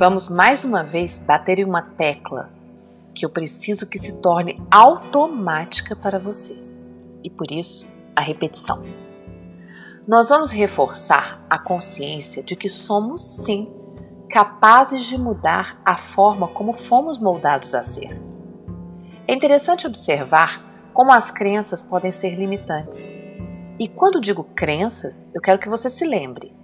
[0.00, 2.48] Vamos mais uma vez bater em uma tecla
[3.14, 6.58] que eu preciso que se torne automática para você.
[7.22, 7.86] E por isso,
[8.16, 8.82] a repetição.
[10.08, 13.70] Nós vamos reforçar a consciência de que somos sim
[14.30, 18.18] capazes de mudar a forma como fomos moldados a ser.
[19.28, 20.64] É interessante observar
[20.94, 23.12] como as crenças podem ser limitantes.
[23.78, 26.58] E quando digo crenças, eu quero que você se lembre.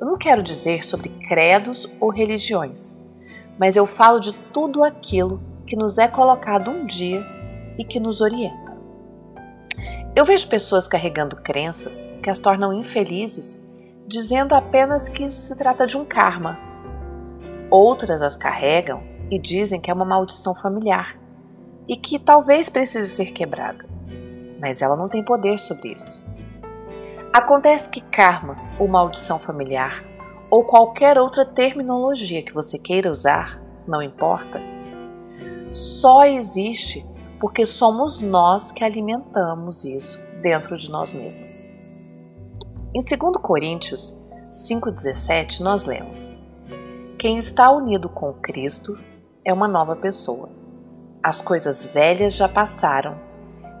[0.00, 2.96] Eu não quero dizer sobre credos ou religiões,
[3.58, 7.26] mas eu falo de tudo aquilo que nos é colocado um dia
[7.76, 8.78] e que nos orienta.
[10.14, 13.60] Eu vejo pessoas carregando crenças que as tornam infelizes,
[14.06, 16.56] dizendo apenas que isso se trata de um karma.
[17.68, 21.18] Outras as carregam e dizem que é uma maldição familiar
[21.88, 23.84] e que talvez precise ser quebrada,
[24.60, 26.27] mas ela não tem poder sobre isso.
[27.32, 30.02] Acontece que karma ou maldição familiar
[30.50, 34.60] ou qualquer outra terminologia que você queira usar, não importa,
[35.70, 37.04] só existe
[37.38, 41.66] porque somos nós que alimentamos isso dentro de nós mesmos.
[42.94, 44.18] Em 2 Coríntios
[44.50, 46.34] 5,17, nós lemos:
[47.18, 48.98] Quem está unido com Cristo
[49.44, 50.48] é uma nova pessoa.
[51.22, 53.16] As coisas velhas já passaram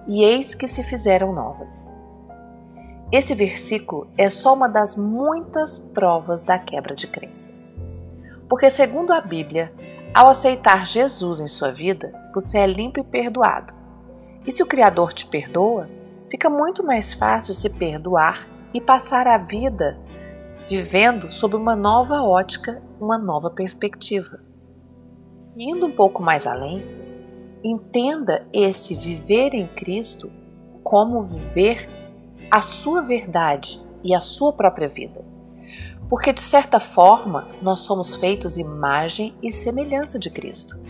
[0.06, 1.97] e eis que se fizeram novas.
[3.10, 7.76] Esse versículo é só uma das muitas provas da quebra de crenças.
[8.48, 9.72] Porque, segundo a Bíblia,
[10.14, 13.74] ao aceitar Jesus em sua vida, você é limpo e perdoado.
[14.46, 15.88] E se o Criador te perdoa,
[16.30, 19.98] fica muito mais fácil se perdoar e passar a vida
[20.68, 24.40] vivendo sob uma nova ótica, uma nova perspectiva.
[25.56, 26.84] Indo um pouco mais além,
[27.62, 30.30] Entenda esse viver em Cristo
[30.84, 31.88] como viver
[32.50, 35.24] a sua verdade e a sua própria vida.
[36.08, 40.80] Porque, de certa forma, nós somos feitos imagem e semelhança de Cristo.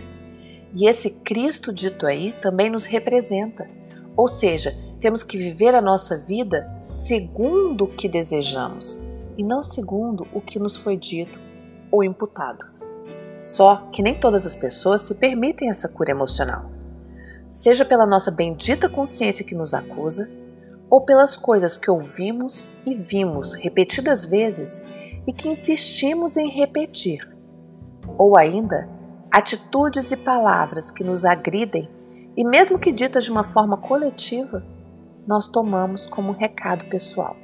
[0.75, 3.69] E esse Cristo dito aí também nos representa.
[4.16, 8.99] Ou seja, temos que viver a nossa vida segundo o que desejamos
[9.37, 11.41] e não segundo o que nos foi dito
[11.91, 12.66] ou imputado.
[13.43, 16.71] Só que nem todas as pessoas se permitem essa cura emocional.
[17.50, 20.31] Seja pela nossa bendita consciência que nos acusa,
[20.91, 24.82] ou pelas coisas que ouvimos e vimos repetidas vezes
[25.26, 27.21] e que insistimos em repetir,
[28.16, 28.88] ou ainda
[29.31, 31.88] atitudes e palavras que nos agridem
[32.37, 34.65] e, mesmo que ditas de uma forma coletiva,
[35.27, 37.37] nós tomamos como um recado pessoal.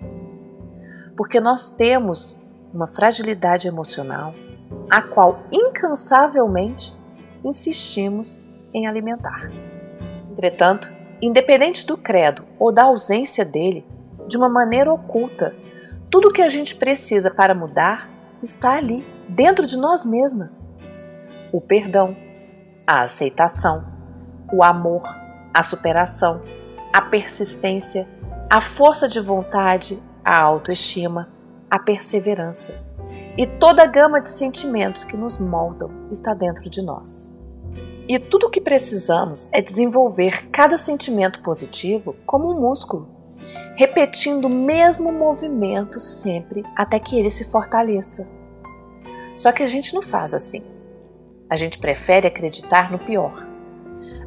[1.16, 4.34] Porque nós temos uma fragilidade emocional
[4.90, 6.92] a qual incansavelmente
[7.44, 9.50] insistimos em alimentar.
[10.30, 10.92] Entretanto,
[11.26, 13.86] independente do credo ou da ausência dele,
[14.26, 15.54] de uma maneira oculta,
[16.10, 18.08] tudo o que a gente precisa para mudar
[18.42, 20.70] está ali, dentro de nós mesmas:
[21.52, 22.16] o perdão,
[22.86, 23.86] a aceitação,
[24.52, 25.02] o amor,
[25.52, 26.42] a superação,
[26.92, 28.08] a persistência,
[28.50, 31.28] a força de vontade, a autoestima,
[31.70, 32.72] a perseverança
[33.36, 37.33] e toda a gama de sentimentos que nos moldam está dentro de nós.
[38.06, 43.08] E tudo o que precisamos é desenvolver cada sentimento positivo como um músculo,
[43.76, 48.28] repetindo o mesmo movimento sempre até que ele se fortaleça.
[49.36, 50.62] Só que a gente não faz assim.
[51.48, 53.46] A gente prefere acreditar no pior.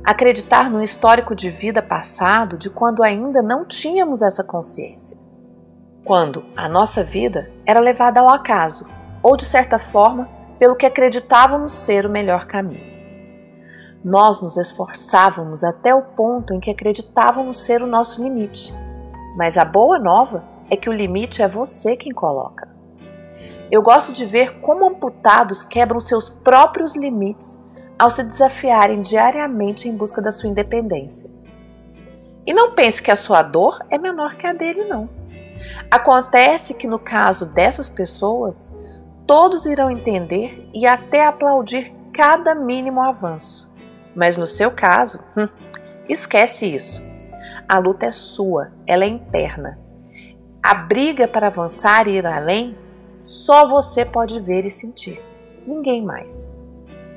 [0.03, 5.19] Acreditar no histórico de vida passado de quando ainda não tínhamos essa consciência.
[6.03, 8.89] Quando a nossa vida era levada ao acaso
[9.21, 10.27] ou de certa forma
[10.57, 12.96] pelo que acreditávamos ser o melhor caminho.
[14.07, 18.73] Nós nos esforçávamos até o ponto em que acreditávamos ser o nosso limite.
[19.35, 22.69] Mas a boa nova é que o limite é você quem coloca.
[23.69, 27.61] Eu gosto de ver como amputados quebram seus próprios limites
[27.99, 31.29] ao se desafiarem diariamente em busca da sua independência.
[32.45, 35.09] E não pense que a sua dor é menor que a dele, não.
[35.91, 38.73] Acontece que no caso dessas pessoas,
[39.25, 43.66] todos irão entender e até aplaudir cada mínimo avanço.
[44.17, 45.47] Mas no seu caso, hum,
[46.09, 46.99] esquece isso.
[47.69, 49.79] A luta é sua, ela é interna.
[50.61, 52.75] A briga para avançar e ir além,
[53.21, 55.21] só você pode ver e sentir,
[55.67, 56.57] ninguém mais.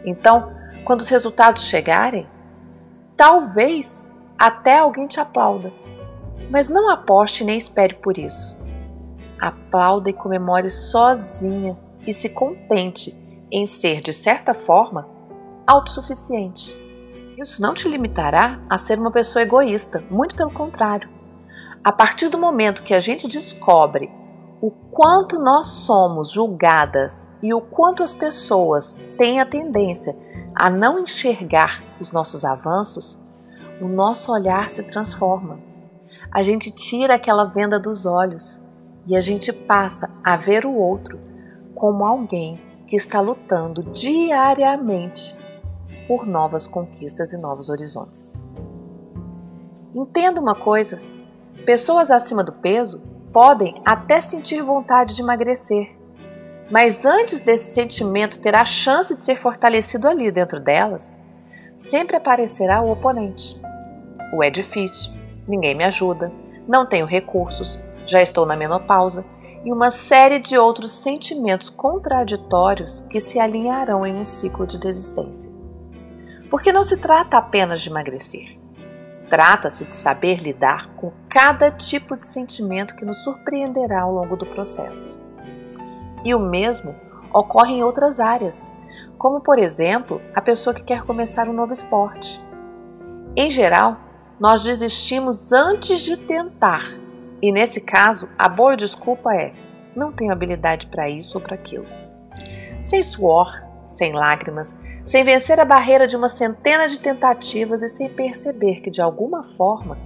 [0.05, 0.53] Então,
[0.85, 2.29] quando os resultados chegarem,
[3.17, 5.73] talvez até alguém te aplauda,
[6.51, 8.61] mas não aposte nem espere por isso.
[9.41, 13.19] Aplauda e comemore sozinha e se contente
[13.51, 15.09] em ser, de certa forma,
[15.67, 16.80] autossuficiente.
[17.41, 21.09] Isso não te limitará a ser uma pessoa egoísta, muito pelo contrário.
[21.83, 24.11] A partir do momento que a gente descobre
[24.61, 30.15] o quanto nós somos julgadas e o quanto as pessoas têm a tendência
[30.55, 33.19] a não enxergar os nossos avanços,
[33.81, 35.59] o nosso olhar se transforma.
[36.31, 38.63] A gente tira aquela venda dos olhos
[39.07, 41.19] e a gente passa a ver o outro
[41.75, 45.40] como alguém que está lutando diariamente
[46.11, 48.43] por novas conquistas e novos horizontes.
[49.95, 51.01] Entenda uma coisa:
[51.65, 53.01] pessoas acima do peso
[53.33, 55.91] podem até sentir vontade de emagrecer,
[56.69, 61.17] mas antes desse sentimento ter a chance de ser fortalecido ali dentro delas,
[61.77, 63.63] sempre aparecerá o oponente.
[64.35, 65.13] O é difícil,
[65.47, 66.33] ninguém me ajuda,
[66.67, 69.25] não tenho recursos, já estou na menopausa
[69.65, 75.60] e uma série de outros sentimentos contraditórios que se alinharão em um ciclo de desistência.
[76.51, 78.59] Porque não se trata apenas de emagrecer.
[79.31, 84.45] Trata-se de saber lidar com cada tipo de sentimento que nos surpreenderá ao longo do
[84.45, 85.25] processo.
[86.25, 86.97] E o mesmo
[87.33, 88.73] ocorre em outras áreas,
[89.17, 92.41] como por exemplo a pessoa que quer começar um novo esporte.
[93.37, 93.97] Em geral,
[94.41, 96.85] nós desistimos antes de tentar,
[97.41, 99.55] e nesse caso, a boa desculpa é:
[99.95, 101.87] não tenho habilidade para isso ou para aquilo.
[102.83, 108.09] Sem suor, sem lágrimas, sem vencer a barreira de uma centena de tentativas e sem
[108.09, 109.99] perceber que, de alguma forma,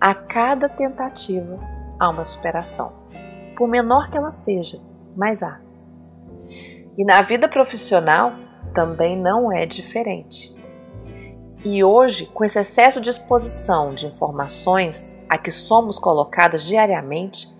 [0.00, 1.58] a cada tentativa
[1.98, 2.92] há uma superação,
[3.56, 4.80] por menor que ela seja,
[5.14, 5.60] mas há.
[6.96, 8.32] E na vida profissional
[8.74, 10.54] também não é diferente.
[11.62, 17.54] E hoje, com esse excesso de exposição de informações a que somos colocadas diariamente,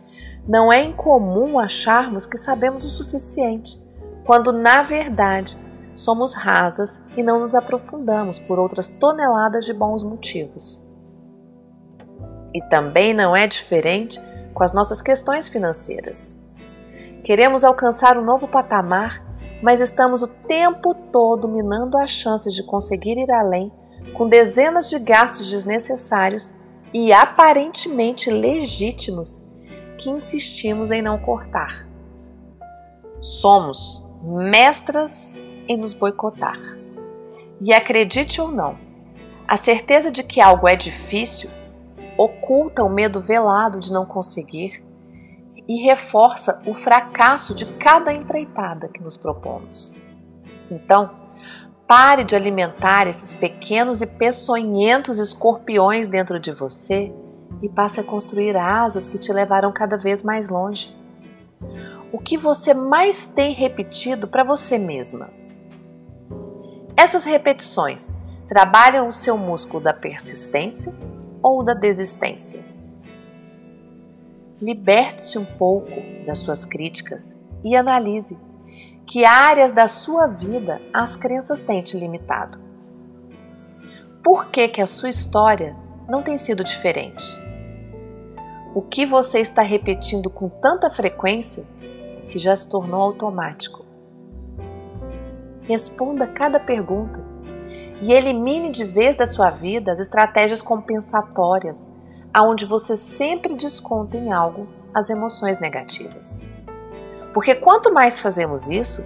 [0.49, 3.79] não é incomum acharmos que sabemos o suficiente,
[4.25, 5.66] quando na verdade
[5.97, 10.83] somos rasas e não nos aprofundamos por outras toneladas de bons motivos.
[12.55, 14.21] E também não é diferente
[14.55, 16.39] com as nossas questões financeiras.
[17.25, 19.25] Queremos alcançar um novo patamar,
[19.63, 23.73] mas estamos o tempo todo minando as chances de conseguir ir além
[24.15, 26.53] com dezenas de gastos desnecessários
[26.93, 29.43] e aparentemente legítimos
[29.99, 31.87] que insistimos em não cortar.
[33.21, 35.35] Somos mestras
[35.69, 36.59] em nos boicotar.
[37.61, 38.77] E acredite ou não,
[39.47, 41.51] a certeza de que algo é difícil
[42.19, 44.83] oculta o medo velado de não conseguir
[45.69, 49.93] e reforça o fracasso de cada empreitada que nos propomos.
[50.71, 51.11] Então,
[51.87, 57.13] pare de alimentar esses pequenos e peçonhentos escorpiões dentro de você
[57.63, 60.95] e passe a construir asas que te levarão cada vez mais longe.
[62.13, 65.31] O que você mais tem repetido para você mesma?
[66.97, 68.11] Essas repetições
[68.49, 70.95] trabalham o seu músculo da persistência
[71.43, 72.65] ou da desistência?
[74.61, 75.93] Liberte-se um pouco
[76.25, 78.39] das suas críticas e analise
[79.07, 82.59] que áreas da sua vida as crenças têm te limitado.
[84.25, 85.77] Por que, que a sua história
[86.09, 87.25] não tem sido diferente?
[88.75, 91.65] O que você está repetindo com tanta frequência
[92.31, 93.86] que já se tornou automático?
[95.67, 97.21] Responda cada pergunta
[98.01, 101.93] e elimine de vez da sua vida as estratégias compensatórias,
[102.33, 106.43] aonde você sempre desconta em algo as emoções negativas.
[107.35, 109.05] Porque quanto mais fazemos isso,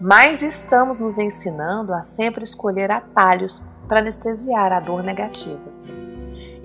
[0.00, 5.70] mais estamos nos ensinando a sempre escolher atalhos para anestesiar a dor negativa.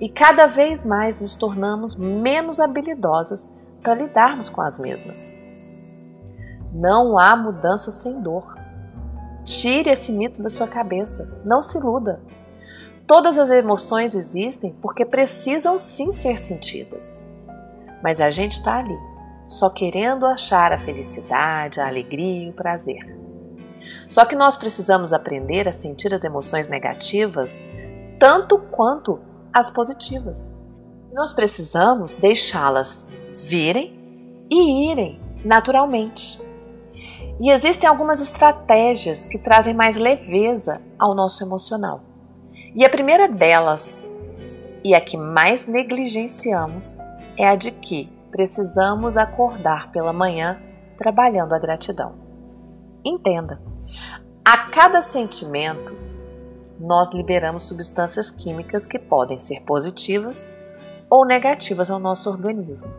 [0.00, 5.34] E cada vez mais nos tornamos menos habilidosas para lidarmos com as mesmas.
[6.72, 8.55] Não há mudança sem dor.
[9.46, 11.40] Tire esse mito da sua cabeça.
[11.44, 12.20] Não se iluda.
[13.06, 17.24] Todas as emoções existem porque precisam sim ser sentidas.
[18.02, 18.98] Mas a gente está ali,
[19.46, 23.16] só querendo achar a felicidade, a alegria e o prazer.
[24.08, 27.62] Só que nós precisamos aprender a sentir as emoções negativas
[28.18, 29.20] tanto quanto
[29.52, 30.54] as positivas.
[31.12, 33.08] Nós precisamos deixá-las
[33.48, 33.96] virem
[34.50, 36.40] e irem naturalmente.
[37.38, 42.00] E existem algumas estratégias que trazem mais leveza ao nosso emocional.
[42.74, 44.06] E a primeira delas,
[44.82, 46.96] e a que mais negligenciamos,
[47.36, 50.60] é a de que precisamos acordar pela manhã
[50.96, 52.14] trabalhando a gratidão.
[53.04, 53.60] Entenda,
[54.44, 55.94] a cada sentimento,
[56.78, 60.48] nós liberamos substâncias químicas que podem ser positivas
[61.08, 62.92] ou negativas ao nosso organismo.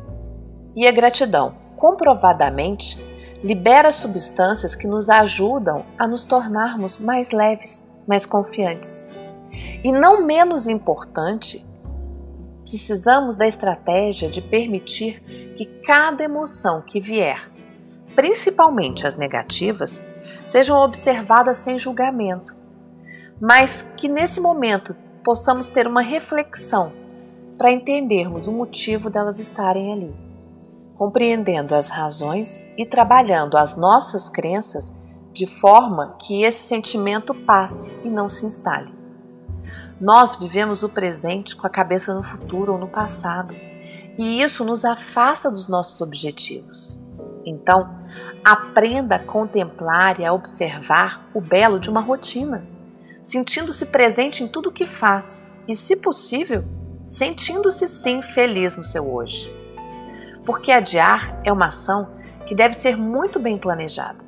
[0.76, 2.98] E a gratidão, comprovadamente,
[3.44, 9.08] libera substâncias que nos ajudam a nos tornarmos mais leves, mais confiantes.
[9.84, 11.66] E não menos importante,
[12.62, 15.22] precisamos da estratégia de permitir
[15.56, 17.50] que cada emoção que vier,
[18.16, 20.02] principalmente as negativas,
[20.46, 22.56] sejam observadas sem julgamento,
[23.40, 26.92] mas que nesse momento possamos ter uma reflexão
[27.58, 30.16] para entendermos o motivo delas estarem ali,
[30.98, 34.94] compreendendo as razões e trabalhando as nossas crenças
[35.32, 38.92] de forma que esse sentimento passe e não se instale.
[40.02, 43.54] Nós vivemos o presente com a cabeça no futuro ou no passado,
[44.18, 47.00] e isso nos afasta dos nossos objetivos.
[47.46, 48.00] Então,
[48.44, 52.68] aprenda a contemplar e a observar o belo de uma rotina,
[53.22, 56.64] sentindo-se presente em tudo o que faz e, se possível,
[57.04, 59.67] sentindo-se sim feliz no seu hoje.
[60.48, 64.24] Porque adiar é uma ação que deve ser muito bem planejada.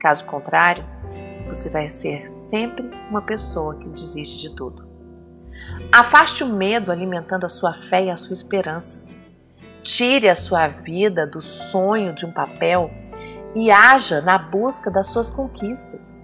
[0.00, 0.82] Caso contrário,
[1.46, 4.88] você vai ser sempre uma pessoa que desiste de tudo.
[5.92, 9.06] Afaste o medo alimentando a sua fé e a sua esperança.
[9.82, 12.90] Tire a sua vida do sonho de um papel
[13.54, 16.18] e haja na busca das suas conquistas.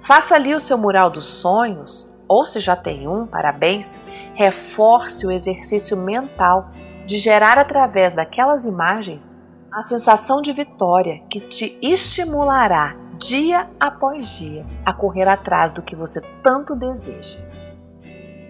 [0.00, 3.98] Faça ali o seu mural dos sonhos ou se já tem um, parabéns,
[4.34, 6.70] reforce o exercício mental
[7.06, 9.40] de gerar através daquelas imagens
[9.72, 15.96] a sensação de vitória que te estimulará dia após dia a correr atrás do que
[15.96, 17.40] você tanto deseja.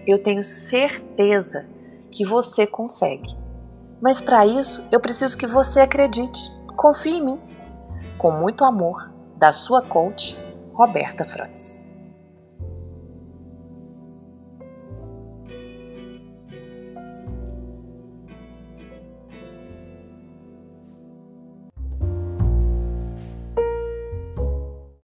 [0.05, 1.67] Eu tenho certeza
[2.11, 3.35] que você consegue.
[4.01, 6.39] Mas para isso, eu preciso que você acredite.
[6.75, 7.41] Confie em mim.
[8.17, 10.37] Com muito amor, da sua coach,
[10.73, 11.84] Roberta Franz.